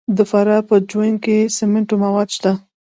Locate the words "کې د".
1.23-1.51